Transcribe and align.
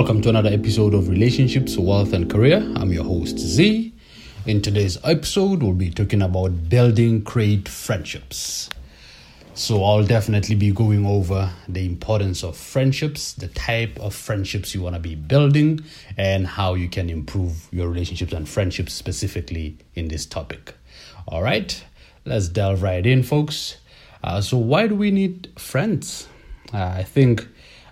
Welcome 0.00 0.22
to 0.22 0.30
another 0.30 0.48
episode 0.48 0.94
of 0.94 1.10
Relationships, 1.10 1.76
Wealth, 1.76 2.14
and 2.14 2.30
Career. 2.30 2.56
I'm 2.76 2.90
your 2.90 3.04
host, 3.04 3.38
Z. 3.38 3.92
In 4.46 4.62
today's 4.62 4.96
episode, 5.04 5.62
we'll 5.62 5.74
be 5.74 5.90
talking 5.90 6.22
about 6.22 6.70
building 6.70 7.20
great 7.20 7.68
friendships. 7.68 8.70
So, 9.52 9.84
I'll 9.84 10.06
definitely 10.06 10.54
be 10.54 10.70
going 10.70 11.04
over 11.04 11.52
the 11.68 11.84
importance 11.84 12.42
of 12.42 12.56
friendships, 12.56 13.34
the 13.34 13.48
type 13.48 14.00
of 14.00 14.14
friendships 14.14 14.74
you 14.74 14.80
want 14.80 14.94
to 14.94 15.00
be 15.00 15.16
building, 15.16 15.80
and 16.16 16.46
how 16.46 16.72
you 16.72 16.88
can 16.88 17.10
improve 17.10 17.68
your 17.70 17.90
relationships 17.90 18.32
and 18.32 18.48
friendships 18.48 18.94
specifically 18.94 19.76
in 19.94 20.08
this 20.08 20.24
topic. 20.24 20.72
All 21.28 21.42
right, 21.42 21.84
let's 22.24 22.48
delve 22.48 22.82
right 22.82 23.04
in, 23.04 23.22
folks. 23.22 23.76
Uh, 24.24 24.40
so, 24.40 24.56
why 24.56 24.86
do 24.86 24.94
we 24.94 25.10
need 25.10 25.50
friends? 25.58 26.26
Uh, 26.72 26.94
I 26.96 27.02
think 27.02 27.46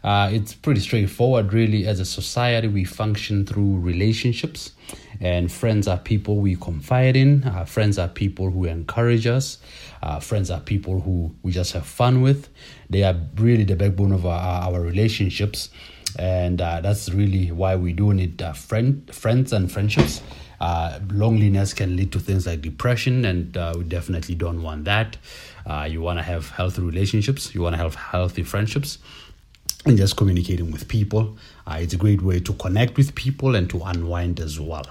uh, 0.09 0.31
it's 0.33 0.55
pretty 0.55 0.81
straightforward, 0.81 1.53
really. 1.53 1.87
As 1.87 2.01
a 2.01 2.05
society, 2.07 2.67
we 2.67 2.85
function 2.85 3.45
through 3.45 3.79
relationships, 3.81 4.73
and 5.21 5.53
friends 5.53 5.87
are 5.87 5.99
people 5.99 6.37
we 6.39 6.57
confide 6.57 7.15
in. 7.15 7.45
Uh, 7.45 7.67
friends 7.67 7.99
are 7.99 8.09
people 8.09 8.51
who 8.51 8.65
encourage 8.65 9.27
us. 9.27 9.59
Uh, 10.03 10.19
friends 10.19 10.51
are 10.51 10.61
people 10.61 11.01
who 11.01 11.35
we 11.43 11.53
just 11.53 11.75
have 11.75 11.85
fun 11.85 12.23
with. 12.23 12.49
They 12.89 13.03
are 13.03 13.17
really 13.37 13.65
the 13.65 13.77
backbone 13.77 14.13
of 14.13 14.25
our, 14.25 14.71
our 14.71 14.81
relationships, 14.81 15.69
and 16.19 16.59
uh, 16.63 16.81
that's 16.81 17.11
really 17.11 17.53
why 17.53 17.77
we 17.77 17.93
do 17.93 18.15
need 18.15 18.41
uh, 18.41 18.55
friend 18.55 19.15
friends 19.15 19.53
and 19.53 19.71
friendships. 19.71 20.23
Uh, 20.59 21.01
loneliness 21.13 21.75
can 21.75 21.97
lead 21.97 22.13
to 22.13 22.19
things 22.19 22.47
like 22.47 22.63
depression, 22.63 23.27
and 23.27 23.59
uh, 23.59 23.75
we 23.77 23.85
definitely 23.85 24.37
don't 24.37 24.63
want 24.63 24.87
that. 24.87 25.19
Uh, 25.67 25.87
you 25.87 26.01
want 26.01 26.19
to 26.19 26.23
have 26.23 26.49
healthy 26.49 26.81
relationships, 26.81 27.55
you 27.55 27.61
want 27.61 27.77
to 27.77 27.83
have 27.83 27.95
healthy 27.95 28.43
friendships, 28.43 28.97
and 29.87 29.97
just 29.97 30.17
communicating 30.17 30.71
with 30.71 30.89
people. 30.89 31.37
Uh, 31.67 31.79
it's 31.81 31.95
a 31.95 31.97
great 31.97 32.23
way 32.23 32.41
to 32.41 32.53
connect 32.55 32.97
with 32.97 33.15
people 33.15 33.55
and 33.55 33.71
to 33.71 33.81
unwind 33.85 34.41
as 34.41 34.59
well. 34.61 34.87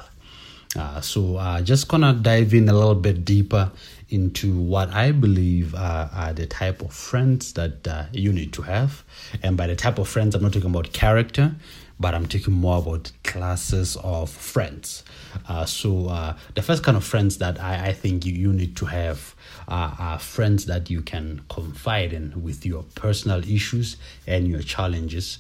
Uh, 0.76 1.02
so, 1.02 1.38
uh, 1.38 1.62
just 1.62 1.88
gonna 1.88 2.14
dive 2.14 2.54
in 2.54 2.68
a 2.70 2.74
little 2.74 2.96
bit 2.96 3.26
deeper 3.26 3.72
into 4.10 4.58
what 4.58 4.90
I 4.94 5.12
believe 5.12 5.74
are 5.76 6.34
the 6.34 6.46
type 6.46 6.82
of 6.82 6.94
friends 6.94 7.54
that 7.54 7.88
uh, 7.88 8.06
you 8.12 8.32
need 8.32 8.54
to 8.54 8.62
have. 8.62 9.04
And 9.44 9.58
by 9.58 9.68
the 9.68 9.76
type 9.76 9.98
of 9.98 10.08
friends, 10.08 10.36
I'm 10.36 10.44
not 10.44 10.54
talking 10.54 10.70
about 10.70 10.94
character, 10.94 11.56
but 12.00 12.14
I'm 12.14 12.28
talking 12.28 12.54
more 12.54 12.78
about 12.78 13.12
classes 13.24 13.98
of 13.98 14.30
friends. 14.30 15.04
Uh, 15.48 15.66
so, 15.66 16.08
uh, 16.10 16.38
the 16.54 16.62
first 16.62 16.84
kind 16.84 16.96
of 16.96 17.04
friends 17.04 17.38
that 17.40 17.60
I, 17.62 17.88
I 17.88 17.94
think 17.94 18.26
you, 18.26 18.34
you 18.34 18.54
need 18.54 18.76
to 18.78 18.86
have 18.86 19.36
are, 19.68 19.96
are 20.00 20.20
friends 20.20 20.66
that 20.66 20.90
you 20.90 21.02
can 21.02 21.42
confide 21.50 22.14
in 22.14 22.44
with 22.44 22.66
your 22.66 22.84
personal 22.96 23.44
issues 23.44 23.98
and 24.26 24.48
your 24.48 24.62
challenges. 24.62 25.40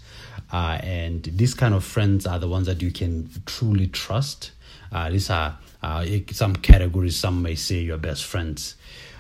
Uh, 0.52 0.80
and 0.82 1.24
these 1.24 1.54
kind 1.54 1.74
of 1.74 1.84
friends 1.84 2.26
are 2.26 2.40
the 2.40 2.48
ones 2.48 2.68
that 2.68 2.82
you 2.82 2.92
can 2.92 3.30
truly 3.46 3.88
trust. 3.88 4.52
Uh, 4.92 5.10
these 5.10 5.30
are 5.30 5.58
uh, 5.84 6.06
some 6.32 6.56
categories, 6.56 7.16
some 7.16 7.42
may 7.42 7.56
say 7.56 7.80
your 7.80 7.98
best 7.98 8.26
friends. 8.26 8.76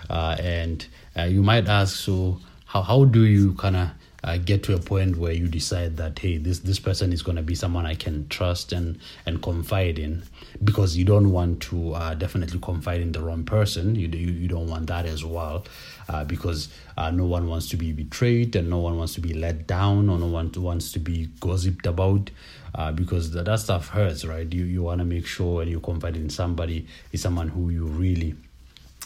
Uh, 0.09 0.35
and 0.39 0.87
uh, 1.17 1.23
you 1.23 1.43
might 1.43 1.67
ask, 1.67 1.95
so 1.95 2.39
how, 2.65 2.81
how 2.81 3.05
do 3.05 3.23
you 3.25 3.53
kind 3.53 3.75
of 3.75 3.89
uh, 4.23 4.37
get 4.37 4.63
to 4.63 4.73
a 4.73 4.79
point 4.79 5.17
where 5.17 5.31
you 5.31 5.47
decide 5.47 5.97
that 5.97 6.17
hey 6.19 6.37
this 6.37 6.59
this 6.59 6.79
person 6.79 7.13
is 7.13 7.21
going 7.21 7.35
to 7.35 7.43
be 7.43 7.53
someone 7.55 7.85
I 7.85 7.95
can 7.95 8.27
trust 8.29 8.71
and 8.71 8.99
and 9.25 9.41
confide 9.41 9.99
in 9.99 10.23
because 10.63 10.97
you 10.97 11.05
don't 11.05 11.31
want 11.31 11.61
to 11.63 11.93
uh, 11.93 12.13
definitely 12.15 12.59
confide 12.59 13.01
in 13.01 13.11
the 13.11 13.21
wrong 13.21 13.43
person. 13.43 13.95
You 13.95 14.07
you, 14.07 14.31
you 14.31 14.47
don't 14.47 14.67
want 14.67 14.87
that 14.87 15.05
as 15.05 15.23
well 15.23 15.65
uh, 16.09 16.23
because 16.23 16.69
uh, 16.97 17.11
no 17.11 17.25
one 17.25 17.47
wants 17.47 17.69
to 17.69 17.77
be 17.77 17.91
betrayed 17.91 18.55
and 18.55 18.69
no 18.69 18.79
one 18.79 18.97
wants 18.97 19.13
to 19.15 19.21
be 19.21 19.33
let 19.33 19.67
down 19.67 20.09
or 20.09 20.17
no 20.17 20.27
one 20.27 20.51
wants 20.55 20.91
to 20.93 20.99
be 20.99 21.29
gossiped 21.39 21.85
about 21.85 22.31
uh, 22.73 22.91
because 22.91 23.31
that, 23.31 23.45
that 23.45 23.59
stuff 23.59 23.89
hurts 23.89 24.25
right? 24.25 24.51
You 24.51 24.65
you 24.65 24.83
want 24.83 24.99
to 24.99 25.05
make 25.05 25.27
sure 25.27 25.57
when 25.57 25.67
you 25.67 25.79
confide 25.79 26.15
in 26.15 26.29
somebody 26.29 26.87
is 27.11 27.21
someone 27.21 27.49
who 27.49 27.69
you 27.69 27.85
really 27.85 28.35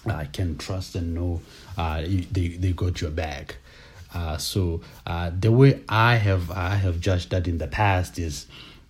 uh, 0.09 0.25
can 0.31 0.57
trust 0.57 0.95
and 0.95 1.13
know 1.13 1.41
they, 1.77 2.47
they 2.57 2.71
got 2.71 3.01
your 3.01 3.11
back 3.11 3.57
uh, 4.13 4.37
so 4.37 4.81
uh, 5.05 5.31
the 5.37 5.51
way 5.51 5.81
I 5.87 6.15
have 6.15 6.51
I 6.51 6.75
have 6.75 6.99
judged 6.99 7.31
that 7.31 7.47
in 7.47 7.57
the 7.57 7.67
past 7.67 8.19
is 8.19 8.47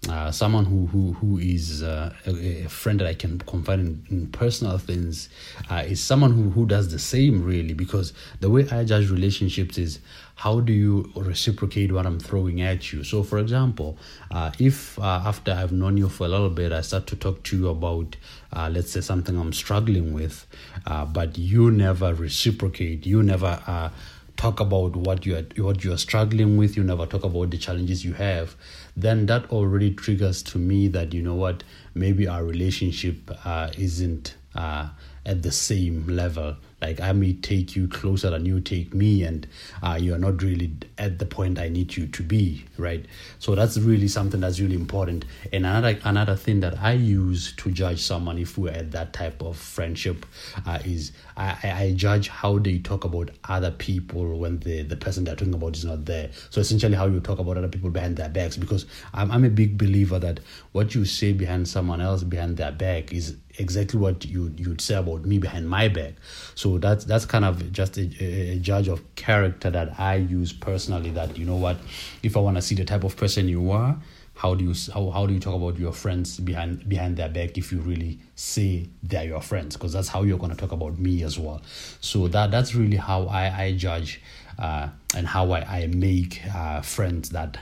uh, 0.09 0.31
someone 0.31 0.65
who 0.65 0.87
who 0.87 1.13
who 1.13 1.37
is 1.37 1.83
uh, 1.83 2.11
a, 2.25 2.63
a, 2.65 2.69
friend 2.69 2.99
that 2.99 3.07
I 3.07 3.13
can 3.13 3.37
confide 3.37 3.79
in, 3.79 4.03
in 4.09 4.27
personal 4.27 4.79
things 4.79 5.29
uh, 5.69 5.83
is 5.85 6.03
someone 6.03 6.31
who 6.31 6.49
who 6.49 6.65
does 6.65 6.91
the 6.91 6.97
same 6.97 7.43
really 7.43 7.75
because 7.75 8.11
the 8.39 8.49
way 8.49 8.67
I 8.69 8.83
judge 8.83 9.11
relationships 9.11 9.77
is 9.77 9.99
how 10.37 10.59
do 10.59 10.73
you 10.73 11.11
reciprocate 11.15 11.91
what 11.91 12.07
I'm 12.07 12.19
throwing 12.19 12.61
at 12.61 12.91
you. 12.91 13.03
So 13.03 13.21
for 13.21 13.37
example, 13.37 13.99
uh, 14.31 14.51
if 14.57 14.97
uh, 14.97 15.21
after 15.23 15.51
I've 15.51 15.71
known 15.71 15.97
you 15.97 16.09
for 16.09 16.25
a 16.25 16.29
little 16.29 16.49
bit, 16.49 16.71
I 16.71 16.81
start 16.81 17.05
to 17.07 17.15
talk 17.15 17.43
to 17.43 17.57
you 17.57 17.69
about 17.69 18.15
uh, 18.51 18.71
let's 18.73 18.91
say 18.91 19.01
something 19.01 19.37
I'm 19.37 19.53
struggling 19.53 20.13
with, 20.13 20.47
but 20.83 21.37
you 21.37 21.69
never 21.69 22.15
reciprocate, 22.15 23.05
you 23.05 23.21
never 23.21 23.91
talk 24.41 24.59
about 24.59 24.95
what 24.95 25.23
you 25.23 25.35
are 25.35 25.45
what 25.63 25.83
you 25.83 25.93
are 25.93 25.97
struggling 25.97 26.57
with 26.57 26.75
you 26.75 26.83
never 26.83 27.05
talk 27.05 27.23
about 27.23 27.51
the 27.51 27.57
challenges 27.59 28.03
you 28.03 28.13
have 28.13 28.55
then 28.97 29.27
that 29.27 29.47
already 29.51 29.93
triggers 29.93 30.41
to 30.41 30.57
me 30.57 30.87
that 30.87 31.13
you 31.13 31.21
know 31.21 31.35
what 31.35 31.63
maybe 31.93 32.27
our 32.27 32.43
relationship 32.43 33.29
uh, 33.45 33.69
isn't 33.77 34.33
uh, 34.55 34.89
at 35.27 35.43
the 35.43 35.51
same 35.51 36.07
level 36.07 36.55
like 36.81 36.99
I 36.99 37.11
may 37.11 37.33
take 37.33 37.75
you 37.75 37.87
closer 37.87 38.29
than 38.29 38.45
you 38.45 38.59
take 38.59 38.93
me, 38.93 39.23
and 39.23 39.47
uh, 39.83 39.97
you 39.99 40.13
are 40.13 40.17
not 40.17 40.41
really 40.41 40.71
at 40.97 41.19
the 41.19 41.25
point 41.25 41.59
I 41.59 41.69
need 41.69 41.95
you 41.95 42.07
to 42.07 42.23
be, 42.23 42.65
right? 42.77 43.05
So 43.39 43.55
that's 43.55 43.77
really 43.77 44.07
something 44.07 44.41
that's 44.41 44.59
really 44.59 44.75
important. 44.75 45.25
And 45.53 45.65
another 45.65 45.99
another 46.03 46.35
thing 46.35 46.59
that 46.61 46.79
I 46.79 46.93
use 46.93 47.53
to 47.57 47.71
judge 47.71 48.01
someone 48.01 48.37
if 48.37 48.57
we're 48.57 48.71
at 48.71 48.91
that 48.91 49.13
type 49.13 49.41
of 49.41 49.57
friendship 49.57 50.25
uh, 50.65 50.79
is 50.83 51.11
I, 51.37 51.57
I 51.63 51.93
judge 51.95 52.27
how 52.27 52.57
they 52.59 52.79
talk 52.79 53.03
about 53.03 53.31
other 53.45 53.71
people 53.71 54.37
when 54.37 54.59
the 54.59 54.83
the 54.83 54.95
person 54.97 55.23
they're 55.23 55.35
talking 55.35 55.53
about 55.53 55.75
is 55.75 55.85
not 55.85 56.05
there. 56.05 56.29
So 56.49 56.61
essentially, 56.61 56.95
how 56.95 57.07
you 57.07 57.19
talk 57.19 57.39
about 57.39 57.57
other 57.57 57.67
people 57.67 57.89
behind 57.89 58.17
their 58.17 58.29
backs, 58.29 58.57
because 58.57 58.85
I'm 59.13 59.31
I'm 59.31 59.45
a 59.45 59.49
big 59.49 59.77
believer 59.77 60.19
that 60.19 60.39
what 60.71 60.95
you 60.95 61.05
say 61.05 61.33
behind 61.33 61.67
someone 61.67 62.01
else 62.01 62.23
behind 62.23 62.57
their 62.57 62.71
back 62.71 63.13
is 63.13 63.35
exactly 63.57 63.99
what 63.99 64.25
you 64.25 64.53
you'd 64.57 64.81
say 64.81 64.95
about 64.95 65.25
me 65.25 65.37
behind 65.37 65.69
my 65.69 65.87
back. 65.87 66.13
So 66.55 66.70
that's 66.77 67.05
that's 67.05 67.25
kind 67.25 67.45
of 67.45 67.71
just 67.71 67.97
a, 67.97 68.01
a, 68.23 68.59
judge 68.59 68.87
of 68.87 69.15
character 69.15 69.69
that 69.69 69.99
I 69.99 70.15
use 70.15 70.53
personally. 70.53 71.09
That 71.11 71.37
you 71.37 71.45
know 71.45 71.55
what, 71.55 71.77
if 72.23 72.37
I 72.37 72.39
want 72.39 72.57
to 72.57 72.61
see 72.61 72.75
the 72.75 72.85
type 72.85 73.03
of 73.03 73.15
person 73.15 73.47
you 73.47 73.71
are, 73.71 73.97
how 74.35 74.55
do 74.55 74.63
you 74.63 74.73
how, 74.93 75.09
how 75.11 75.25
do 75.25 75.33
you 75.33 75.39
talk 75.39 75.55
about 75.55 75.77
your 75.77 75.93
friends 75.93 76.39
behind 76.39 76.87
behind 76.89 77.17
their 77.17 77.29
back 77.29 77.57
if 77.57 77.71
you 77.71 77.79
really 77.79 78.19
say 78.35 78.87
they're 79.03 79.25
your 79.25 79.41
friends? 79.41 79.75
Because 79.75 79.93
that's 79.93 80.07
how 80.07 80.23
you're 80.23 80.37
going 80.37 80.51
to 80.51 80.57
talk 80.57 80.71
about 80.71 80.97
me 80.97 81.23
as 81.23 81.37
well. 81.37 81.61
So 81.99 82.27
that 82.29 82.51
that's 82.51 82.75
really 82.75 82.97
how 82.97 83.27
I 83.27 83.63
I 83.63 83.73
judge 83.73 84.21
uh, 84.57 84.89
and 85.15 85.27
how 85.27 85.51
I 85.51 85.61
I 85.61 85.87
make 85.87 86.41
uh, 86.53 86.81
friends 86.81 87.29
that 87.29 87.57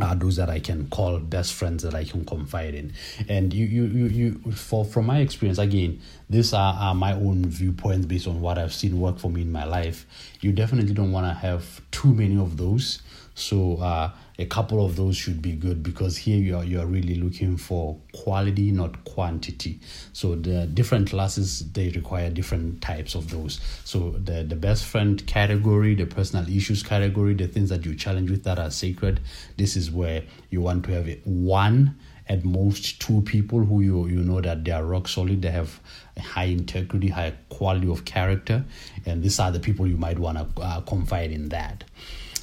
are 0.00 0.14
those 0.14 0.36
that 0.36 0.48
I 0.48 0.58
can 0.58 0.88
call 0.88 1.18
best 1.18 1.52
friends 1.52 1.82
that 1.82 1.94
I 1.94 2.04
can 2.04 2.24
confide 2.24 2.74
in. 2.74 2.92
And 3.28 3.52
you, 3.52 3.66
you, 3.66 3.84
you, 3.84 4.06
you 4.06 4.52
for 4.52 4.84
from 4.84 5.06
my 5.06 5.18
experience, 5.18 5.58
again, 5.58 6.00
these 6.30 6.54
are, 6.54 6.74
are 6.74 6.94
my 6.94 7.12
own 7.12 7.44
viewpoints 7.44 8.06
based 8.06 8.26
on 8.26 8.40
what 8.40 8.58
I've 8.58 8.72
seen 8.72 9.00
work 9.00 9.18
for 9.18 9.30
me 9.30 9.42
in 9.42 9.52
my 9.52 9.64
life. 9.64 10.06
You 10.40 10.52
definitely 10.52 10.94
don't 10.94 11.12
want 11.12 11.26
to 11.26 11.34
have 11.34 11.82
too 11.90 12.14
many 12.14 12.38
of 12.38 12.56
those. 12.56 13.02
So 13.34 13.76
uh, 13.76 14.10
a 14.38 14.46
couple 14.46 14.84
of 14.84 14.96
those 14.96 15.16
should 15.16 15.40
be 15.40 15.52
good 15.52 15.82
because 15.82 16.16
here 16.16 16.38
you 16.38 16.56
are 16.56 16.64
you 16.64 16.80
are 16.80 16.86
really 16.86 17.14
looking 17.16 17.56
for 17.56 17.98
quality 18.12 18.70
not 18.70 19.04
quantity. 19.04 19.80
So 20.12 20.34
the 20.34 20.66
different 20.66 21.10
classes 21.10 21.70
they 21.72 21.90
require 21.90 22.30
different 22.30 22.82
types 22.82 23.14
of 23.14 23.30
those. 23.30 23.60
So 23.84 24.10
the 24.10 24.42
the 24.42 24.56
best 24.56 24.84
friend 24.84 25.24
category 25.26 25.94
the 25.94 26.06
personal 26.06 26.48
issues 26.48 26.82
category 26.82 27.34
the 27.34 27.48
things 27.48 27.68
that 27.70 27.84
you 27.84 27.94
challenge 27.94 28.30
with 28.30 28.44
that 28.44 28.58
are 28.58 28.70
sacred 28.70 29.20
this 29.56 29.76
is 29.76 29.90
where 29.90 30.22
you 30.50 30.60
want 30.60 30.84
to 30.84 30.92
have 30.92 31.08
it 31.08 31.26
one 31.26 31.96
at 32.28 32.44
most 32.44 33.00
two 33.00 33.20
people 33.22 33.64
who 33.64 33.80
you 33.80 34.06
you 34.06 34.22
know 34.22 34.40
that 34.40 34.64
they 34.64 34.70
are 34.70 34.84
rock 34.84 35.08
solid 35.08 35.42
they 35.42 35.50
have 35.50 35.80
high 36.18 36.44
integrity 36.44 37.08
high 37.08 37.32
quality 37.48 37.90
of 37.90 38.04
character 38.04 38.64
and 39.06 39.22
these 39.22 39.38
are 39.40 39.50
the 39.50 39.60
people 39.60 39.86
you 39.86 39.96
might 39.96 40.18
want 40.18 40.38
to 40.38 40.62
uh, 40.62 40.80
confide 40.82 41.30
in 41.30 41.48
that 41.48 41.84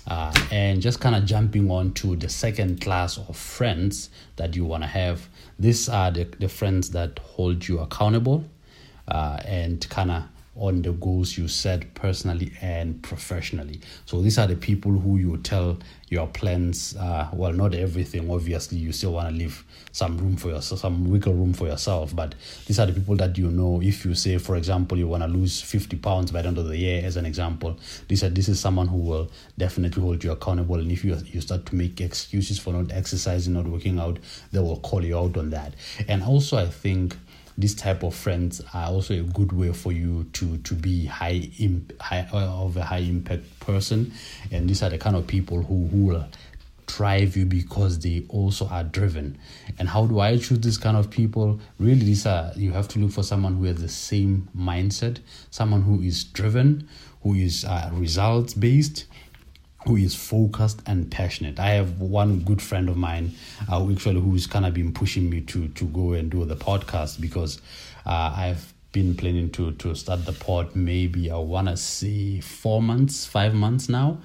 uh, 0.09 0.33
and 0.51 0.81
just 0.81 0.99
kind 0.99 1.15
of 1.15 1.25
jumping 1.25 1.69
on 1.69 1.93
to 1.93 2.15
the 2.15 2.27
second 2.29 2.81
class 2.81 3.17
of 3.17 3.35
friends 3.37 4.09
that 4.37 4.55
you 4.55 4.65
want 4.65 4.83
to 4.83 4.87
have. 4.87 5.29
These 5.57 5.87
are 5.87 6.11
the, 6.11 6.25
the 6.39 6.49
friends 6.49 6.89
that 6.91 7.19
hold 7.19 7.67
you 7.67 7.79
accountable 7.79 8.43
uh, 9.07 9.39
and 9.45 9.87
kind 9.89 10.11
of 10.11 10.23
on 10.59 10.81
the 10.81 10.91
goals 10.91 11.37
you 11.37 11.47
set 11.47 11.93
personally 11.95 12.51
and 12.61 13.01
professionally. 13.01 13.79
So 14.05 14.21
these 14.21 14.37
are 14.37 14.45
the 14.45 14.55
people 14.55 14.91
who 14.91 15.17
you 15.17 15.37
tell 15.37 15.77
your 16.09 16.27
plans. 16.27 16.95
Uh, 16.97 17.29
well, 17.33 17.53
not 17.53 17.73
everything. 17.73 18.29
Obviously, 18.29 18.77
you 18.77 18.91
still 18.91 19.13
want 19.13 19.29
to 19.29 19.35
leave 19.35 19.63
some 19.91 20.17
room 20.17 20.35
for 20.35 20.49
yourself, 20.49 20.81
some 20.81 21.09
wiggle 21.09 21.33
room 21.33 21.53
for 21.53 21.67
yourself. 21.67 22.15
But 22.15 22.35
these 22.67 22.79
are 22.79 22.85
the 22.85 22.93
people 22.93 23.15
that 23.15 23.37
you 23.37 23.49
know. 23.49 23.81
If 23.81 24.05
you 24.05 24.13
say, 24.15 24.37
for 24.37 24.55
example, 24.57 24.97
you 24.97 25.07
want 25.07 25.23
to 25.23 25.29
lose 25.29 25.61
fifty 25.61 25.97
pounds 25.97 26.31
by 26.31 26.41
the 26.41 26.49
end 26.49 26.57
of 26.57 26.67
the 26.67 26.77
year, 26.77 27.05
as 27.05 27.15
an 27.15 27.25
example, 27.25 27.79
this 28.07 28.23
are, 28.23 28.29
this 28.29 28.49
is 28.49 28.59
someone 28.59 28.87
who 28.87 28.97
will 28.97 29.31
definitely 29.57 30.01
hold 30.01 30.23
you 30.23 30.31
accountable. 30.31 30.79
And 30.79 30.91
if 30.91 31.05
you 31.05 31.15
you 31.27 31.41
start 31.41 31.65
to 31.67 31.75
make 31.75 32.01
excuses 32.01 32.59
for 32.59 32.73
not 32.73 32.91
exercising, 32.91 33.53
not 33.53 33.65
working 33.65 33.99
out, 33.99 34.19
they 34.51 34.59
will 34.59 34.79
call 34.79 35.05
you 35.05 35.17
out 35.17 35.37
on 35.37 35.51
that. 35.51 35.73
And 36.07 36.21
also, 36.23 36.57
I 36.57 36.65
think 36.65 37.15
these 37.59 37.75
type 37.75 38.03
of 38.03 38.15
friends 38.15 38.61
are 38.73 38.87
also 38.87 39.13
a 39.13 39.23
good 39.23 39.51
way 39.51 39.73
for 39.73 39.91
you 39.91 40.23
to 40.33 40.57
to 40.59 40.73
be 40.73 41.05
high, 41.05 41.49
imp, 41.59 41.99
high 42.01 42.25
uh, 42.31 42.63
of 42.63 42.77
a 42.77 42.83
high 42.83 42.99
impact 42.99 43.59
person. 43.59 44.13
And 44.49 44.69
these 44.69 44.81
are 44.81 44.89
the 44.89 44.97
kind 44.97 45.15
of 45.15 45.27
people 45.27 45.61
who 45.61 45.87
who 45.87 46.05
will 46.07 46.27
drive 46.87 47.37
you 47.37 47.45
because 47.45 47.99
they 47.99 48.23
also 48.29 48.67
are 48.67 48.83
driven. 48.83 49.37
And 49.77 49.87
how 49.89 50.07
do 50.07 50.19
i 50.19 50.37
choose 50.37 50.59
this 50.59 50.77
kind 50.77 50.97
of 50.97 51.11
people? 51.11 51.59
Really 51.79 52.05
these 52.05 52.25
are 52.25 52.51
you 52.55 52.71
have 52.71 52.87
to 52.89 52.99
look 52.99 53.11
for 53.11 53.23
someone 53.23 53.57
who 53.57 53.65
has 53.65 53.81
the 53.81 53.89
same 53.89 54.47
mindset 54.57 55.19
someone 55.51 55.81
who 55.81 56.01
is 56.01 56.23
driven 56.23 56.87
who 57.23 57.33
is 57.33 57.65
uh, 57.65 57.89
results 57.93 58.53
based 58.53 59.05
who 59.85 59.95
is 59.95 60.13
focused 60.15 60.81
and 60.85 61.09
passionate. 61.09 61.59
I 61.59 61.69
have 61.71 61.99
one 62.01 62.39
good 62.39 62.61
friend 62.61 62.89
of 62.89 62.97
mine, 62.97 63.35
uh, 63.71 63.89
actually, 63.91 64.19
who's 64.21 64.45
kind 64.47 64.65
of 64.65 64.73
been 64.73 64.93
pushing 64.93 65.29
me 65.29 65.41
to 65.41 65.67
to 65.69 65.85
go 65.85 66.13
and 66.13 66.29
do 66.29 66.45
the 66.45 66.55
podcast 66.55 67.21
because 67.21 67.61
uh, 68.05 68.33
I've 68.35 68.73
been 68.91 69.15
planning 69.15 69.49
to 69.51 69.71
to 69.73 69.93
start 69.93 70.25
the 70.25 70.33
pod 70.33 70.75
maybe 70.75 71.29
I 71.29 71.37
wanna 71.37 71.77
say 71.77 72.39
four 72.39 72.81
months, 72.81 73.25
five 73.25 73.53
months 73.53 73.87
now. 73.87 74.17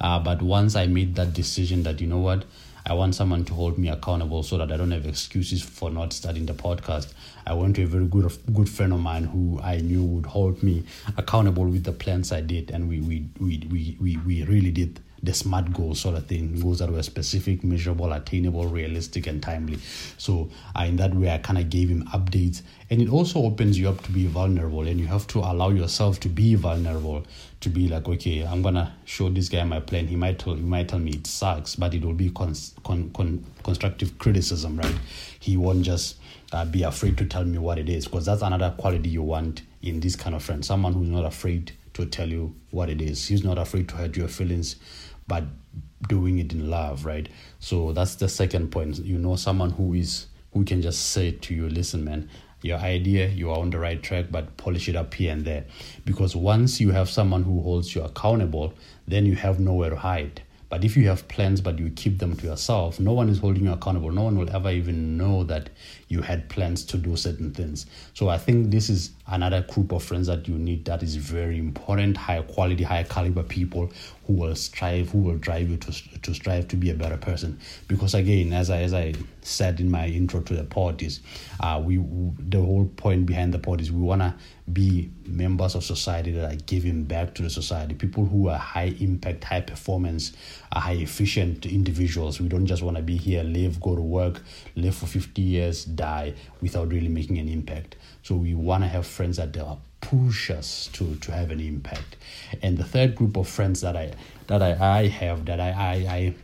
Uh, 0.00 0.18
but 0.20 0.40
once 0.42 0.76
I 0.76 0.86
made 0.86 1.16
that 1.16 1.32
decision 1.34 1.82
that 1.82 2.00
you 2.00 2.06
know 2.06 2.18
what, 2.18 2.44
I 2.84 2.94
want 2.94 3.14
someone 3.14 3.44
to 3.44 3.54
hold 3.54 3.78
me 3.78 3.88
accountable 3.88 4.42
so 4.42 4.58
that 4.58 4.72
I 4.72 4.76
don't 4.76 4.90
have 4.90 5.06
excuses 5.06 5.62
for 5.62 5.90
not 5.90 6.12
starting 6.12 6.46
the 6.46 6.52
podcast. 6.52 7.12
I 7.46 7.54
went 7.54 7.76
to 7.76 7.84
a 7.84 7.86
very 7.86 8.06
good 8.06 8.32
good 8.52 8.68
friend 8.68 8.92
of 8.92 9.00
mine 9.00 9.24
who 9.24 9.60
I 9.62 9.78
knew 9.78 10.02
would 10.02 10.26
hold 10.26 10.62
me 10.62 10.82
accountable 11.16 11.64
with 11.64 11.84
the 11.84 11.92
plans 11.92 12.32
I 12.32 12.40
did, 12.40 12.70
and 12.70 12.88
we 12.88 13.00
we 13.00 13.28
we 13.38 13.66
we 13.70 13.96
we, 14.00 14.16
we 14.18 14.44
really 14.44 14.72
did 14.72 15.00
the 15.22 15.32
smart 15.32 15.72
goals 15.72 16.00
sort 16.00 16.16
of 16.16 16.26
thing 16.26 16.58
goals 16.60 16.80
that 16.80 16.90
were 16.90 17.02
specific 17.02 17.62
measurable 17.62 18.12
attainable 18.12 18.66
realistic 18.66 19.26
and 19.26 19.42
timely. 19.42 19.78
So 20.18 20.50
uh, 20.78 20.84
in 20.84 20.96
that 20.96 21.14
way 21.14 21.30
i 21.30 21.38
kind 21.38 21.58
of 21.58 21.70
gave 21.70 21.88
him 21.88 22.04
updates. 22.08 22.62
And 22.90 23.00
it 23.00 23.08
also 23.08 23.42
opens 23.42 23.78
you 23.78 23.88
up 23.88 24.02
to 24.02 24.10
be 24.10 24.26
vulnerable 24.26 24.86
and 24.86 25.00
you 25.00 25.06
have 25.06 25.26
to 25.28 25.38
allow 25.38 25.70
yourself 25.70 26.20
to 26.20 26.28
be 26.28 26.54
vulnerable 26.54 27.24
to 27.60 27.68
be 27.68 27.88
like 27.88 28.08
okay 28.08 28.42
i'm 28.42 28.60
gonna 28.60 28.92
show 29.04 29.28
this 29.28 29.48
guy 29.48 29.62
my 29.64 29.80
plan. 29.80 30.08
He 30.08 30.16
might 30.16 30.38
tell 30.38 30.54
he 30.54 30.62
might 30.62 30.88
tell 30.88 30.98
me 30.98 31.12
it 31.12 31.26
sucks 31.26 31.76
but 31.76 31.94
it 31.94 32.04
will 32.04 32.14
be 32.14 32.30
con- 32.30 32.56
con- 32.84 33.10
con- 33.14 33.44
constructive 33.62 34.18
criticism 34.18 34.78
right? 34.78 34.96
He 35.38 35.56
won't 35.56 35.82
just 35.82 36.16
uh, 36.52 36.64
be 36.64 36.82
afraid 36.82 37.16
to 37.18 37.24
tell 37.26 37.44
me 37.44 37.58
what 37.58 37.78
it 37.78 37.88
is 37.88 38.06
because 38.06 38.26
that's 38.26 38.42
another 38.42 38.74
quality 38.76 39.08
you 39.08 39.22
want 39.22 39.62
in 39.82 40.00
this 40.00 40.16
kind 40.16 40.34
of 40.34 40.42
friend 40.42 40.64
someone 40.64 40.92
who's 40.92 41.08
not 41.08 41.24
afraid 41.24 41.72
to 41.94 42.06
tell 42.06 42.28
you 42.28 42.54
what 42.70 42.88
it 42.88 43.02
is. 43.02 43.26
He's 43.28 43.44
not 43.44 43.58
afraid 43.58 43.88
to 43.90 43.96
hurt 43.96 44.16
your 44.16 44.28
feelings 44.28 44.76
but 45.32 45.44
doing 46.08 46.38
it 46.40 46.52
in 46.52 46.68
love, 46.68 47.06
right? 47.06 47.26
So 47.58 47.92
that's 47.92 48.16
the 48.16 48.28
second 48.28 48.68
point. 48.70 48.98
You 48.98 49.16
know, 49.16 49.36
someone 49.36 49.70
who 49.70 49.94
is 49.94 50.26
who 50.52 50.62
can 50.62 50.82
just 50.82 51.12
say 51.12 51.30
to 51.30 51.54
you, 51.54 51.70
listen, 51.70 52.04
man, 52.04 52.28
your 52.60 52.76
idea, 52.76 53.28
you 53.28 53.50
are 53.50 53.58
on 53.58 53.70
the 53.70 53.78
right 53.78 54.02
track, 54.02 54.26
but 54.30 54.54
polish 54.58 54.90
it 54.90 54.94
up 54.94 55.14
here 55.14 55.32
and 55.32 55.42
there. 55.42 55.64
Because 56.04 56.36
once 56.36 56.82
you 56.82 56.90
have 56.90 57.08
someone 57.08 57.44
who 57.44 57.62
holds 57.62 57.94
you 57.94 58.02
accountable, 58.02 58.74
then 59.08 59.24
you 59.24 59.34
have 59.34 59.58
nowhere 59.58 59.88
to 59.88 59.96
hide. 59.96 60.42
But 60.72 60.84
if 60.84 60.96
you 60.96 61.06
have 61.08 61.28
plans 61.28 61.60
but 61.60 61.78
you 61.78 61.90
keep 61.90 62.18
them 62.18 62.34
to 62.34 62.46
yourself, 62.46 62.98
no 62.98 63.12
one 63.12 63.28
is 63.28 63.38
holding 63.38 63.64
you 63.64 63.72
accountable. 63.72 64.10
No 64.10 64.22
one 64.22 64.38
will 64.38 64.48
ever 64.56 64.70
even 64.70 65.18
know 65.18 65.44
that 65.44 65.68
you 66.08 66.22
had 66.22 66.48
plans 66.48 66.82
to 66.86 66.96
do 66.96 67.14
certain 67.14 67.52
things. 67.52 67.84
So 68.14 68.30
I 68.30 68.38
think 68.38 68.70
this 68.70 68.88
is 68.88 69.10
another 69.26 69.60
group 69.68 69.92
of 69.92 70.02
friends 70.02 70.28
that 70.28 70.48
you 70.48 70.54
need 70.54 70.86
that 70.86 71.02
is 71.02 71.16
very 71.16 71.58
important, 71.58 72.16
high 72.16 72.40
quality, 72.40 72.84
high 72.84 73.02
caliber 73.02 73.42
people 73.42 73.92
who 74.26 74.34
will 74.34 74.54
strive, 74.54 75.10
who 75.10 75.18
will 75.18 75.36
drive 75.36 75.68
you 75.68 75.76
to, 75.76 76.20
to 76.20 76.34
strive 76.34 76.68
to 76.68 76.76
be 76.76 76.90
a 76.90 76.94
better 76.94 77.16
person. 77.16 77.58
Because 77.88 78.14
again, 78.14 78.52
as 78.52 78.70
I, 78.70 78.82
as 78.82 78.94
I 78.94 79.14
said 79.40 79.80
in 79.80 79.90
my 79.90 80.06
intro 80.06 80.40
to 80.42 80.54
the 80.54 80.64
pod 80.64 81.02
is, 81.02 81.20
uh, 81.60 81.82
we, 81.84 81.96
the 81.96 82.60
whole 82.60 82.86
point 82.96 83.26
behind 83.26 83.52
the 83.52 83.58
pod 83.58 83.80
is 83.80 83.90
we 83.90 84.00
want 84.00 84.22
to 84.22 84.34
be 84.72 85.10
members 85.26 85.74
of 85.74 85.82
society 85.82 86.30
that 86.32 86.52
are 86.52 86.56
giving 86.66 87.02
back 87.02 87.34
to 87.34 87.42
the 87.42 87.50
society, 87.50 87.94
people 87.94 88.24
who 88.24 88.48
are 88.48 88.58
high 88.58 88.94
impact, 89.00 89.42
high 89.42 89.60
performance, 89.60 90.32
high 90.72 90.92
efficient 90.92 91.66
individuals. 91.66 92.40
We 92.40 92.48
don't 92.48 92.66
just 92.66 92.82
want 92.82 92.96
to 92.96 93.02
be 93.02 93.16
here, 93.16 93.42
live, 93.42 93.80
go 93.80 93.96
to 93.96 94.02
work, 94.02 94.40
live 94.76 94.94
for 94.94 95.06
50 95.06 95.42
years, 95.42 95.84
die 95.84 96.34
without 96.60 96.88
really 96.88 97.08
making 97.08 97.38
an 97.38 97.48
impact. 97.48 97.96
So 98.22 98.36
we 98.36 98.54
want 98.54 98.84
to 98.84 98.88
have 98.88 99.06
friends 99.06 99.38
that 99.38 99.56
are 99.58 99.78
push 100.02 100.50
us 100.50 100.90
to 100.92 101.16
to 101.16 101.32
have 101.32 101.50
an 101.50 101.60
impact. 101.60 102.16
And 102.60 102.76
the 102.76 102.84
third 102.84 103.14
group 103.14 103.36
of 103.36 103.48
friends 103.48 103.80
that 103.80 103.96
I 103.96 104.12
that 104.48 104.62
I, 104.62 104.98
I 104.98 105.08
have 105.08 105.46
that 105.46 105.60
I, 105.60 105.70
I, 105.70 106.14
I 106.14 106.34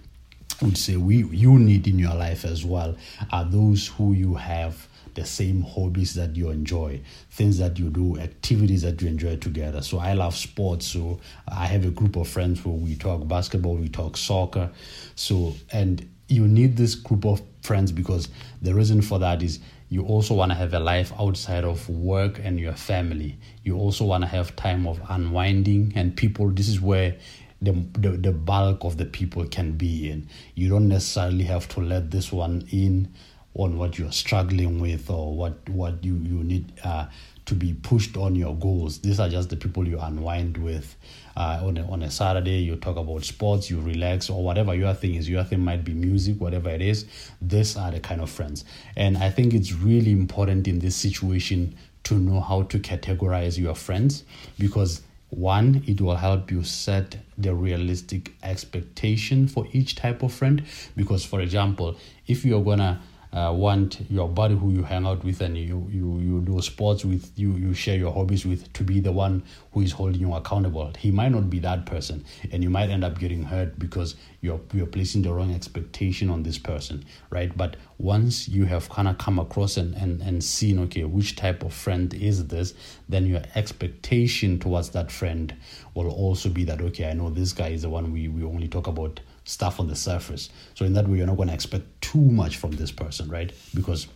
would 0.63 0.79
say 0.79 0.97
we 0.97 1.25
you 1.25 1.59
need 1.59 1.87
in 1.87 1.99
your 1.99 2.15
life 2.15 2.45
as 2.45 2.65
well 2.65 2.97
are 3.31 3.45
those 3.45 3.89
who 3.89 4.13
you 4.13 4.35
have 4.35 4.89
the 5.15 5.25
same 5.25 5.63
hobbies 5.63 6.15
that 6.15 6.37
you 6.37 6.49
enjoy, 6.51 7.01
things 7.31 7.59
that 7.59 7.77
you 7.79 7.91
do, 7.91 8.17
activities 8.19 8.83
that 8.83 9.03
you 9.03 9.09
enjoy 9.09 9.37
together. 9.37 9.83
So 9.83 9.99
I 9.99 10.13
love 10.13 10.37
sports. 10.37 10.87
So 10.87 11.19
I 11.49 11.67
have 11.67 11.85
a 11.85 11.91
group 11.91 12.15
of 12.15 12.29
friends 12.29 12.65
where 12.65 12.75
we 12.75 12.95
talk 12.95 13.27
basketball, 13.27 13.75
we 13.75 13.89
talk 13.89 14.17
soccer. 14.17 14.71
So 15.17 15.55
and 15.73 16.09
you 16.29 16.47
need 16.47 16.77
this 16.77 16.95
group 16.95 17.25
of 17.25 17.43
friends 17.63 17.91
because 17.91 18.29
the 18.63 18.75
reason 18.75 19.03
for 19.03 19.19
that 19.19 19.43
is 19.43 19.59
you 19.89 20.05
also 20.05 20.35
want 20.35 20.53
to 20.53 20.55
have 20.57 20.75
a 20.75 20.81
life 20.81 21.13
outside 21.19 21.65
of 21.65 21.89
work 21.89 22.39
and 22.43 22.61
your 22.61 22.75
family. 22.75 23.39
You 23.63 23.77
also 23.79 24.05
want 24.05 24.23
to 24.23 24.29
have 24.29 24.55
time 24.55 24.87
of 24.87 25.01
unwinding 25.09 25.93
and 25.97 26.15
people. 26.17 26.51
This 26.51 26.69
is 26.69 26.81
where 26.81 27.17
the, 27.63 27.73
the, 27.95 28.11
the 28.11 28.33
bulk 28.33 28.85
of 28.85 28.99
the 28.99 29.07
people 29.07 29.47
can 29.47 29.73
be 29.73 30.11
in. 30.11 30.29
You 30.55 30.69
don't 30.69 30.89
necessarily 30.89 31.45
have 31.45 31.69
to 31.69 31.81
let 31.81 32.11
this 32.11 32.31
one 32.31 32.69
in 32.71 33.15
on 33.55 33.79
what 33.79 33.99
you're 33.99 34.13
struggling 34.13 34.81
with 34.81 35.11
or 35.11 35.35
what, 35.35 35.69
what 35.69 36.05
you, 36.05 36.17
you 36.17 36.45
need 36.45 36.73
uh, 36.85 37.07
to 37.49 37.55
be 37.55 37.73
pushed 37.73 38.19
on 38.19 38.37
your 38.37 38.55
goals. 38.55 38.99
These 38.99 39.19
are 39.19 39.29
just 39.29 39.49
the 39.49 39.57
people 39.57 39.89
you 39.89 39.99
unwind 39.99 40.59
with. 40.59 40.95
Uh, 41.35 41.61
on, 41.63 41.79
a, 41.79 41.91
on 41.91 42.03
a 42.03 42.11
Saturday, 42.11 42.59
you 42.59 42.77
talk 42.77 42.97
about 42.97 43.25
sports, 43.25 43.71
you 43.71 43.81
relax, 43.81 44.29
or 44.29 44.45
whatever 44.45 44.75
your 44.75 44.93
thing 44.93 45.15
is. 45.15 45.31
Your 45.31 45.45
thing 45.45 45.61
might 45.61 45.83
be 45.83 45.95
music, 45.95 46.39
whatever 46.41 46.69
it 46.69 46.83
is. 46.83 47.07
These 47.41 47.77
are 47.79 47.91
the 47.91 48.01
kind 48.01 48.21
of 48.21 48.29
friends. 48.29 48.67
And 48.97 49.17
I 49.17 49.31
think 49.31 49.55
it's 49.55 49.73
really 49.73 50.13
important 50.13 50.69
in 50.69 50.79
this 50.79 50.95
situation 50.95 51.75
to 52.05 52.19
know 52.19 52.41
how 52.41 52.63
to 52.65 52.79
categorize 52.79 53.57
your 53.57 53.75
friends 53.75 54.25
because 54.59 55.01
one 55.31 55.83
it 55.87 56.01
will 56.03 56.17
help 56.17 56.51
you 56.51 56.65
set 56.65 57.17
the 57.39 57.55
realistic 57.55 58.33
expectation 58.43 59.47
for 59.47 59.67
each 59.73 59.95
type 59.95 60.23
of 60.23 60.33
friend 60.33 60.65
because 60.97 61.23
for 61.23 61.43
example 61.43 61.95
if 62.27 62.47
you're 62.47 62.65
gonna 62.65 62.99
uh, 63.33 63.53
want 63.55 64.01
your 64.11 64.29
buddy 64.29 64.57
who 64.57 64.71
you 64.71 64.83
hang 64.83 65.07
out 65.07 65.23
with 65.23 65.41
and 65.41 65.57
you, 65.57 65.87
you, 65.91 66.19
you 66.19 66.41
do 66.41 66.61
sports 66.63 67.05
with, 67.05 67.31
you, 67.37 67.53
you 67.53 67.75
share 67.75 67.97
your 67.97 68.13
hobbies 68.13 68.47
with, 68.47 68.73
to 68.73 68.83
be 68.83 69.01
the 69.01 69.13
one 69.13 69.43
who 69.73 69.83
is 69.83 69.93
holding 69.93 70.21
you 70.21 70.33
accountable. 70.35 70.93
He 70.99 71.11
might 71.11 71.31
not 71.31 71.51
be 71.51 71.59
that 71.61 71.87
person, 71.87 72.25
and 72.51 72.63
you 72.63 72.71
might 72.71 72.91
end 72.91 73.05
up 73.05 73.19
getting 73.19 73.43
hurt 73.43 73.79
because 73.79 74.17
you're, 74.41 74.61
you're 74.73 74.87
placing 74.87 75.23
the 75.23 75.33
wrong 75.33 75.55
expectation 75.55 76.31
on 76.31 76.43
this 76.43 76.59
person, 76.59 77.05
right? 77.31 77.55
But 77.57 77.77
once 77.99 78.49
you 78.49 78.65
have 78.65 78.89
kind 78.89 79.09
of 79.09 79.19
come 79.19 79.39
across 79.39 79.77
and, 79.77 79.95
and, 79.95 80.23
and 80.23 80.43
seen, 80.43 80.79
okay, 80.81 81.05
which 81.05 81.37
type 81.37 81.63
of 81.63 81.75
friend 81.75 82.15
is 82.15 82.47
this, 82.47 82.75
then 83.09 83.27
your 83.27 83.43
expectation 83.55 84.59
towards 84.59 84.91
that 84.91 85.11
friend 85.11 85.55
will 85.95 86.11
also 86.11 86.49
be 86.49 86.65
that, 86.65 86.81
okay, 86.81 87.11
I 87.11 87.13
know 87.13 87.31
this 87.31 87.53
guy 87.53 87.69
is 87.69 87.83
the 87.83 87.91
one 87.91 88.13
we, 88.13 88.29
we 88.29 88.45
only 88.45 88.69
talk 88.69 88.87
about 88.87 89.21
stuff 89.49 89.81
on 89.81 89.89
the 89.89 89.97
surface. 89.97 90.51
So 90.75 90.85
in 90.85 90.93
that 90.93 91.09
way, 91.09 91.19
you're 91.19 91.27
not 91.27 91.37
going 91.37 91.49
to 91.49 91.55
expect 91.55 91.87
too 92.03 92.21
much 92.21 92.59
from 92.59 92.73
this 92.73 92.91
person, 92.91 93.31
right? 93.31 93.51
Because 93.75 94.07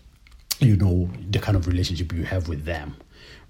you 0.61 0.77
know 0.77 1.11
the 1.31 1.39
kind 1.39 1.57
of 1.57 1.67
relationship 1.67 2.13
you 2.13 2.25
have 2.25 2.49
with 2.49 2.65
them, 2.67 2.97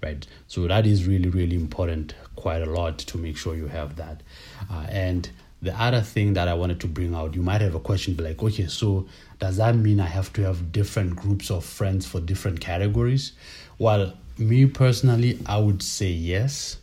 right? 0.01 0.25
So 0.47 0.65
that 0.67 0.87
is 0.87 1.05
really, 1.05 1.29
really 1.29 1.55
important, 1.55 2.15
quite 2.37 2.61
a 2.61 2.65
lot 2.65 2.99
to 2.99 3.17
make 3.17 3.37
sure 3.37 3.55
you 3.55 3.67
have 3.67 3.97
that. 3.97 4.23
Uh, 4.71 4.85
and 4.89 5.29
the 5.61 5.77
other 5.79 6.01
thing 6.01 6.33
that 6.33 6.47
I 6.47 6.53
wanted 6.53 6.79
to 6.81 6.87
bring 6.87 7.13
out, 7.13 7.35
you 7.35 7.41
might 7.41 7.59
have 7.59 7.75
a 7.75 7.79
question 7.79 8.15
like, 8.17 8.41
okay, 8.41 8.67
so 8.67 9.05
does 9.39 9.57
that 9.57 9.75
mean 9.75 9.99
I 9.99 10.07
have 10.07 10.31
to 10.33 10.41
have 10.43 10.71
different 10.71 11.17
groups 11.17 11.51
of 11.51 11.65
friends 11.65 12.05
for 12.05 12.21
different 12.21 12.61
categories? 12.61 13.33
Well, 13.77 14.13
me 14.37 14.65
personally, 14.67 15.37
I 15.45 15.57
would 15.59 15.83
say 15.83 16.07
yes, 16.07 16.77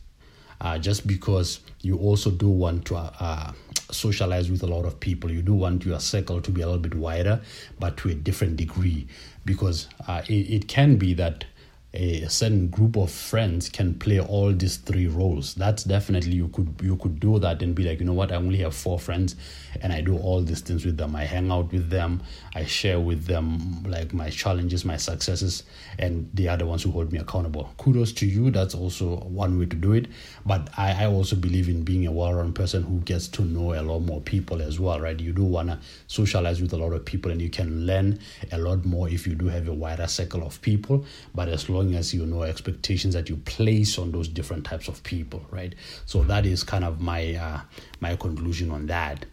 uh, 0.61 0.79
just 0.79 1.07
because 1.07 1.61
you 1.81 1.97
also 1.99 2.31
do 2.31 2.49
want 2.49 2.85
to 2.87 2.97
uh, 2.97 3.52
socialize 3.90 4.50
with 4.50 4.62
a 4.62 4.67
lot 4.67 4.85
of 4.85 5.00
people. 5.00 5.31
You 5.31 5.43
do 5.43 5.55
want 5.55 5.85
your 5.85 6.00
circle 6.00 6.40
to 6.40 6.50
be 6.50 6.61
a 6.62 6.67
little 6.67 6.81
bit 6.81 6.95
wider, 6.95 7.40
but 7.79 7.97
to 7.99 8.11
a 8.11 8.14
different 8.14 8.57
degree, 8.57 9.07
because 9.45 9.88
uh, 10.07 10.23
it, 10.29 10.50
it 10.50 10.69
can 10.69 10.97
be 10.97 11.14
that 11.14 11.45
a 11.92 12.28
certain 12.28 12.68
group 12.68 12.97
of 12.97 13.11
friends 13.11 13.68
can 13.68 13.94
play 13.94 14.20
all 14.20 14.52
these 14.52 14.76
three 14.76 15.09
roles. 15.09 15.54
That's 15.54 15.82
definitely 15.82 16.32
you 16.32 16.47
could 16.49 16.73
you 16.82 16.97
could 16.97 17.18
do 17.18 17.40
that 17.40 17.62
and 17.62 17.75
be 17.75 17.82
like 17.82 17.99
you 17.99 18.06
know 18.06 18.12
what? 18.12 18.30
I 18.30 18.37
only 18.37 18.59
have 18.59 18.76
four 18.76 18.99
friends 18.99 19.35
and 19.82 19.92
i 19.92 20.00
do 20.00 20.16
all 20.16 20.40
these 20.40 20.61
things 20.61 20.85
with 20.85 20.97
them. 20.97 21.16
I 21.16 21.25
hang 21.25 21.50
out 21.50 21.73
with 21.73 21.90
them. 21.90 22.23
I 22.54 22.64
share 22.64 23.00
with 23.00 23.26
them 23.26 23.82
like 23.85 24.14
my 24.14 24.30
challenges 24.30 24.85
my 24.85 24.97
successes 24.97 25.64
and 25.99 26.30
they 26.32 26.47
are 26.47 26.56
the 26.56 26.66
ones 26.66 26.85
who 26.85 26.92
hold 26.92 27.12
me 27.12 27.18
accountable. 27.18 27.73
Kudos 27.76 28.12
to 28.14 28.26
you. 28.26 28.52
That's 28.52 28.75
also 28.75 29.16
one 29.16 29.59
way 29.59 29.66
to 29.66 29.76
do 29.76 29.92
it. 29.92 30.06
But 30.47 30.68
i, 30.76 30.92
I 30.92 31.06
also 31.06 31.35
believe 31.35 31.68
in 31.68 31.82
being 31.82 32.06
a 32.06 32.12
well-rounded 32.12 32.54
person 32.54 32.85
who 32.85 33.00
gets 33.00 33.26
to 33.28 33.42
know 33.42 33.75
a 33.75 33.82
lot 33.82 34.00
more 34.00 34.20
people 34.20 34.62
as 34.62 34.78
well 34.78 35.00
right? 35.00 35.18
You 35.18 35.32
do 35.32 35.44
want 35.44 35.68
to 35.68 35.78
socialize 36.06 36.61
with 36.61 36.73
a 36.73 36.76
lot 36.76 36.92
of 36.92 37.04
people 37.04 37.32
and 37.32 37.40
you 37.42 37.50
can 37.50 37.87
learn 37.87 38.20
a 38.52 38.59
lot 38.59 38.85
more 38.85 39.09
if 39.09 39.26
you 39.26 39.35
do 39.35 39.49
have 39.49 39.66
a 39.66 39.75
wider 39.75 40.06
circle 40.06 40.44
of 40.44 40.61
people. 40.62 41.04
But 41.35 41.49
as 41.49 41.68
long 41.68 41.79
long 41.80 41.94
as 41.94 42.12
you 42.12 42.26
know 42.26 42.42
expectations 42.42 43.14
that 43.14 43.30
you 43.30 43.37
place 43.37 43.99
on 43.99 44.12
those 44.12 44.28
different 44.28 44.64
types 44.64 44.87
of 44.87 45.02
people, 45.02 45.44
right? 45.50 45.75
So 46.04 46.22
that 46.25 46.44
is 46.44 46.62
kind 46.62 46.84
of 46.84 47.00
my 47.00 47.34
uh, 47.34 47.60
my 48.00 48.16
conclusion 48.16 48.70
on 48.70 48.87
that. 48.87 49.25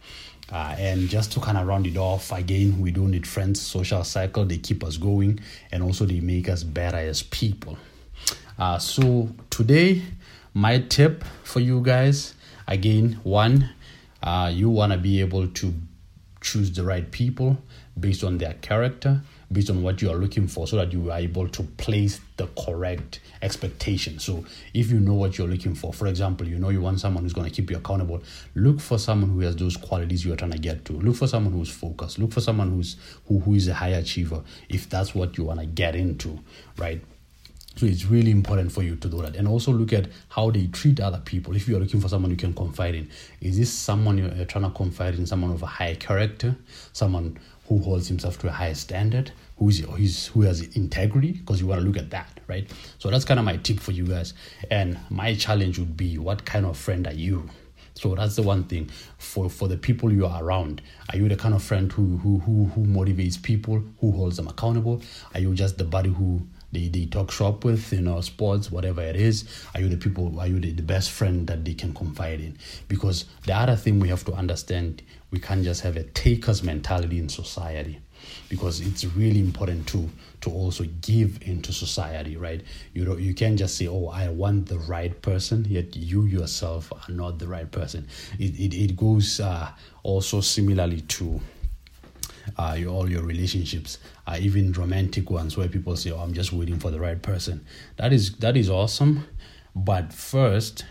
Uh, 0.50 0.74
and 0.78 1.10
just 1.10 1.30
to 1.32 1.40
kind 1.40 1.58
of 1.58 1.66
round 1.66 1.86
it 1.86 1.98
off, 1.98 2.32
again, 2.32 2.80
we 2.80 2.90
do 2.90 3.06
need 3.06 3.26
friends, 3.26 3.60
social 3.60 4.02
cycle. 4.02 4.46
They 4.46 4.56
keep 4.56 4.82
us 4.82 4.96
going, 4.96 5.40
and 5.70 5.82
also 5.82 6.06
they 6.06 6.20
make 6.20 6.48
us 6.48 6.62
better 6.64 6.96
as 6.96 7.22
people. 7.22 7.76
Uh, 8.58 8.78
so 8.78 9.28
today, 9.50 10.02
my 10.54 10.78
tip 10.78 11.22
for 11.44 11.60
you 11.60 11.82
guys, 11.82 12.34
again, 12.66 13.20
one, 13.24 13.68
uh, 14.22 14.50
you 14.52 14.70
want 14.70 14.92
to 14.92 14.98
be 14.98 15.20
able 15.20 15.48
to 15.48 15.74
choose 16.40 16.72
the 16.72 16.82
right 16.82 17.10
people 17.10 17.58
based 18.00 18.24
on 18.24 18.38
their 18.38 18.54
character 18.54 19.20
based 19.50 19.70
on 19.70 19.82
what 19.82 20.02
you 20.02 20.10
are 20.10 20.16
looking 20.16 20.46
for 20.46 20.66
so 20.66 20.76
that 20.76 20.92
you 20.92 21.10
are 21.10 21.18
able 21.18 21.48
to 21.48 21.62
place 21.62 22.20
the 22.36 22.46
correct 22.48 23.20
expectation. 23.40 24.18
So 24.18 24.44
if 24.74 24.90
you 24.90 25.00
know 25.00 25.14
what 25.14 25.38
you're 25.38 25.48
looking 25.48 25.74
for, 25.74 25.92
for 25.92 26.06
example, 26.06 26.46
you 26.46 26.58
know 26.58 26.68
you 26.68 26.80
want 26.80 27.00
someone 27.00 27.22
who's 27.22 27.32
going 27.32 27.48
to 27.48 27.54
keep 27.54 27.70
you 27.70 27.76
accountable, 27.76 28.22
look 28.54 28.80
for 28.80 28.98
someone 28.98 29.30
who 29.30 29.40
has 29.40 29.56
those 29.56 29.76
qualities 29.76 30.24
you're 30.24 30.36
trying 30.36 30.52
to 30.52 30.58
get 30.58 30.84
to. 30.86 30.92
Look 30.92 31.16
for 31.16 31.26
someone 31.26 31.52
who's 31.52 31.70
focused. 31.70 32.18
Look 32.18 32.32
for 32.32 32.40
someone 32.40 32.70
who's 32.70 32.96
who, 33.26 33.40
who 33.40 33.54
is 33.54 33.68
a 33.68 33.74
high 33.74 33.88
achiever 33.88 34.42
if 34.68 34.88
that's 34.88 35.14
what 35.14 35.38
you 35.38 35.44
want 35.44 35.60
to 35.60 35.66
get 35.66 35.96
into, 35.96 36.38
right? 36.76 37.00
So 37.78 37.86
it's 37.86 38.06
really 38.06 38.32
important 38.32 38.72
for 38.72 38.82
you 38.82 38.96
to 38.96 39.08
do 39.08 39.22
that. 39.22 39.36
And 39.36 39.46
also 39.46 39.70
look 39.70 39.92
at 39.92 40.08
how 40.30 40.50
they 40.50 40.66
treat 40.66 40.98
other 40.98 41.22
people. 41.24 41.54
If 41.54 41.68
you're 41.68 41.78
looking 41.78 42.00
for 42.00 42.08
someone 42.08 42.32
you 42.32 42.36
can 42.36 42.52
confide 42.52 42.96
in, 42.96 43.08
is 43.40 43.56
this 43.56 43.72
someone 43.72 44.18
you're 44.18 44.44
trying 44.46 44.64
to 44.64 44.70
confide 44.70 45.14
in, 45.14 45.26
someone 45.26 45.52
of 45.52 45.62
a 45.62 45.66
high 45.66 45.94
character, 45.94 46.56
someone 46.92 47.38
who 47.68 47.78
holds 47.80 48.08
himself 48.08 48.38
to 48.38 48.48
a 48.48 48.50
higher 48.50 48.74
standard, 48.74 49.30
who's, 49.58 49.80
who's 49.80 50.26
who 50.28 50.42
has 50.42 50.62
integrity, 50.76 51.32
because 51.32 51.60
you 51.60 51.66
want 51.66 51.80
to 51.80 51.86
look 51.86 51.96
at 51.96 52.10
that, 52.10 52.40
right? 52.46 52.70
So 52.98 53.10
that's 53.10 53.24
kind 53.24 53.38
of 53.38 53.44
my 53.44 53.58
tip 53.58 53.78
for 53.78 53.92
you 53.92 54.06
guys. 54.06 54.34
And 54.70 54.98
my 55.10 55.34
challenge 55.34 55.78
would 55.78 55.96
be, 55.96 56.18
what 56.18 56.44
kind 56.44 56.64
of 56.64 56.76
friend 56.76 57.06
are 57.06 57.12
you? 57.12 57.48
So 57.94 58.14
that's 58.14 58.36
the 58.36 58.42
one 58.42 58.64
thing 58.64 58.90
for 59.18 59.50
for 59.50 59.66
the 59.66 59.76
people 59.76 60.12
you 60.12 60.24
are 60.24 60.42
around. 60.42 60.82
Are 61.12 61.16
you 61.18 61.28
the 61.28 61.34
kind 61.34 61.52
of 61.52 61.62
friend 61.64 61.90
who 61.90 62.16
who 62.18 62.38
who, 62.38 62.66
who 62.66 62.84
motivates 62.84 63.42
people, 63.42 63.82
who 64.00 64.12
holds 64.12 64.36
them 64.36 64.46
accountable? 64.46 65.02
Are 65.34 65.40
you 65.40 65.52
just 65.54 65.78
the 65.78 65.84
buddy 65.84 66.10
who 66.10 66.46
they, 66.72 66.88
they 66.88 67.06
talk 67.06 67.30
shop 67.30 67.64
with, 67.64 67.92
you 67.92 68.02
know, 68.02 68.20
sports, 68.20 68.70
whatever 68.70 69.00
it 69.00 69.16
is? 69.16 69.48
Are 69.74 69.80
you 69.80 69.88
the 69.88 69.96
people, 69.96 70.38
are 70.38 70.46
you 70.46 70.60
the, 70.60 70.72
the 70.72 70.82
best 70.82 71.10
friend 71.10 71.46
that 71.46 71.64
they 71.64 71.74
can 71.74 71.94
confide 71.94 72.40
in? 72.40 72.58
Because 72.88 73.24
the 73.46 73.54
other 73.54 73.76
thing 73.76 74.00
we 74.00 74.08
have 74.08 74.24
to 74.26 74.32
understand, 74.32 75.02
we 75.30 75.38
can't 75.38 75.64
just 75.64 75.82
have 75.82 75.96
a 75.96 76.04
taker's 76.04 76.62
mentality 76.62 77.18
in 77.18 77.28
society 77.28 78.00
because 78.48 78.80
it's 78.80 79.04
really 79.04 79.40
important 79.40 79.86
to 79.88 80.08
to 80.40 80.50
also 80.50 80.84
give 81.02 81.38
into 81.42 81.72
society 81.72 82.36
right 82.36 82.62
you 82.94 83.04
know 83.04 83.16
you 83.16 83.34
can't 83.34 83.58
just 83.58 83.76
say 83.76 83.86
oh 83.86 84.08
i 84.08 84.28
want 84.28 84.66
the 84.66 84.78
right 84.80 85.20
person 85.22 85.64
yet 85.68 85.94
you 85.96 86.24
yourself 86.24 86.92
are 86.92 87.12
not 87.12 87.38
the 87.38 87.46
right 87.46 87.70
person 87.70 88.06
it, 88.38 88.58
it, 88.58 88.74
it 88.74 88.96
goes 88.96 89.40
uh, 89.40 89.70
also 90.02 90.40
similarly 90.40 91.00
to 91.02 91.40
uh, 92.56 92.76
your, 92.78 92.90
all 92.90 93.10
your 93.10 93.22
relationships, 93.22 93.98
uh, 94.26 94.36
even 94.40 94.72
romantic 94.72 95.30
ones, 95.30 95.56
where 95.56 95.68
people 95.68 95.96
say, 95.96 96.10
"Oh, 96.10 96.18
I'm 96.18 96.32
just 96.32 96.52
waiting 96.52 96.78
for 96.78 96.90
the 96.90 97.00
right 97.00 97.20
person." 97.20 97.64
That 97.96 98.12
is 98.12 98.36
that 98.36 98.56
is 98.56 98.70
awesome, 98.70 99.26
but 99.74 100.12
first, 100.12 100.84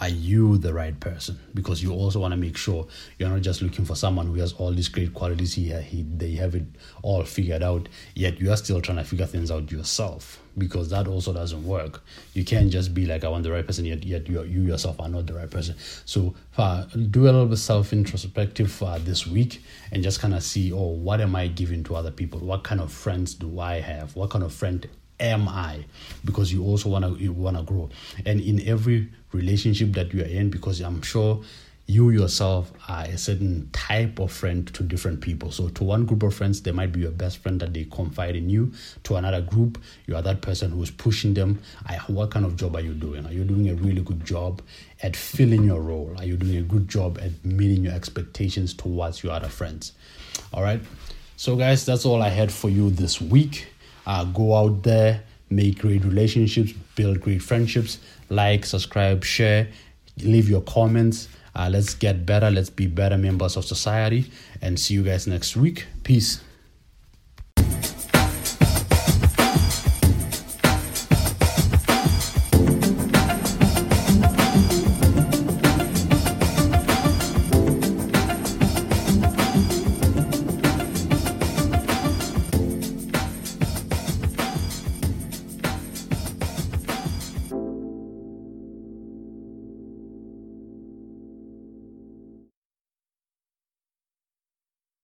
are 0.00 0.08
you 0.08 0.56
the 0.56 0.72
right 0.72 0.98
person? 0.98 1.38
Because 1.52 1.82
you 1.82 1.92
also 1.92 2.20
want 2.20 2.32
to 2.32 2.36
make 2.38 2.56
sure 2.56 2.86
you're 3.18 3.28
not 3.28 3.42
just 3.42 3.60
looking 3.60 3.84
for 3.84 3.94
someone 3.94 4.26
who 4.26 4.34
has 4.34 4.54
all 4.54 4.72
these 4.72 4.88
great 4.88 5.12
qualities 5.12 5.54
here, 5.54 5.82
he, 5.82 6.02
they 6.02 6.32
have 6.32 6.54
it 6.54 6.64
all 7.02 7.22
figured 7.24 7.62
out, 7.62 7.86
yet 8.14 8.40
you 8.40 8.50
are 8.50 8.56
still 8.56 8.80
trying 8.80 8.96
to 8.96 9.04
figure 9.04 9.26
things 9.26 9.50
out 9.50 9.70
yourself. 9.70 10.40
Because 10.60 10.90
that 10.90 11.08
also 11.08 11.32
doesn't 11.32 11.64
work. 11.64 12.02
You 12.34 12.44
can't 12.44 12.70
just 12.70 12.94
be 12.94 13.06
like, 13.06 13.24
I 13.24 13.28
want 13.28 13.42
the 13.42 13.50
right 13.50 13.66
person, 13.66 13.84
yet, 13.84 14.04
yet 14.04 14.28
you, 14.28 14.42
you 14.44 14.60
yourself 14.62 15.00
are 15.00 15.08
not 15.08 15.26
the 15.26 15.34
right 15.34 15.50
person. 15.50 15.74
So 16.04 16.34
uh, 16.56 16.84
do 16.84 17.22
a 17.22 17.32
little 17.32 17.46
bit 17.46 17.56
self 17.56 17.92
introspective 17.92 18.82
uh, 18.82 18.98
this 18.98 19.26
week 19.26 19.62
and 19.90 20.02
just 20.02 20.20
kind 20.20 20.34
of 20.34 20.42
see, 20.42 20.72
oh, 20.72 20.88
what 21.06 21.20
am 21.20 21.34
I 21.34 21.48
giving 21.48 21.82
to 21.84 21.96
other 21.96 22.10
people? 22.10 22.38
What 22.38 22.62
kind 22.62 22.80
of 22.80 22.92
friends 22.92 23.34
do 23.34 23.58
I 23.58 23.80
have? 23.80 24.14
What 24.14 24.30
kind 24.30 24.44
of 24.44 24.52
friend 24.52 24.86
am 25.18 25.48
I? 25.48 25.84
Because 26.24 26.52
you 26.52 26.64
also 26.64 26.88
wanna 26.88 27.10
you 27.14 27.32
wanna 27.32 27.62
grow, 27.62 27.90
and 28.24 28.40
in 28.40 28.66
every 28.66 29.08
relationship 29.32 29.92
that 29.92 30.12
you 30.12 30.22
are 30.22 30.26
in, 30.26 30.50
because 30.50 30.80
I'm 30.80 31.02
sure 31.02 31.42
you 31.90 32.10
yourself 32.10 32.72
are 32.88 33.04
a 33.04 33.18
certain 33.18 33.68
type 33.72 34.20
of 34.20 34.30
friend 34.30 34.72
to 34.74 34.84
different 34.84 35.20
people. 35.20 35.50
So 35.50 35.68
to 35.70 35.82
one 35.84 36.06
group 36.06 36.22
of 36.22 36.32
friends, 36.32 36.62
they 36.62 36.70
might 36.70 36.92
be 36.92 37.00
your 37.00 37.10
best 37.10 37.38
friend 37.38 37.58
that 37.60 37.74
they 37.74 37.84
confide 37.84 38.36
in 38.36 38.48
you. 38.48 38.72
To 39.04 39.16
another 39.16 39.40
group, 39.40 39.76
you 40.06 40.14
are 40.14 40.22
that 40.22 40.40
person 40.40 40.70
who's 40.70 40.90
pushing 40.90 41.34
them. 41.34 41.60
I, 41.86 41.96
what 42.06 42.30
kind 42.30 42.46
of 42.46 42.54
job 42.56 42.76
are 42.76 42.80
you 42.80 42.94
doing? 42.94 43.26
Are 43.26 43.32
you 43.32 43.42
doing 43.42 43.68
a 43.68 43.74
really 43.74 44.02
good 44.02 44.24
job 44.24 44.62
at 45.02 45.16
filling 45.16 45.64
your 45.64 45.80
role? 45.80 46.14
Are 46.16 46.24
you 46.24 46.36
doing 46.36 46.58
a 46.58 46.62
good 46.62 46.88
job 46.88 47.18
at 47.20 47.44
meeting 47.44 47.82
your 47.82 47.92
expectations 47.92 48.72
towards 48.72 49.24
your 49.24 49.32
other 49.32 49.48
friends? 49.48 49.92
All 50.54 50.62
right. 50.62 50.80
So 51.36 51.56
guys, 51.56 51.84
that's 51.84 52.06
all 52.06 52.22
I 52.22 52.28
had 52.28 52.52
for 52.52 52.70
you 52.70 52.90
this 52.90 53.20
week. 53.20 53.66
Uh, 54.06 54.24
go 54.24 54.54
out 54.54 54.84
there, 54.84 55.24
make 55.50 55.80
great 55.80 56.04
relationships, 56.04 56.72
build 56.94 57.20
great 57.20 57.42
friendships, 57.42 57.98
like, 58.28 58.64
subscribe, 58.64 59.24
share, 59.24 59.68
leave 60.18 60.48
your 60.48 60.60
comments. 60.62 61.28
Uh, 61.54 61.68
let's 61.70 61.94
get 61.94 62.26
better. 62.26 62.50
Let's 62.50 62.70
be 62.70 62.86
better 62.86 63.18
members 63.18 63.56
of 63.56 63.64
society. 63.64 64.30
And 64.62 64.78
see 64.78 64.94
you 64.94 65.02
guys 65.02 65.26
next 65.26 65.56
week. 65.56 65.86
Peace. 66.04 66.40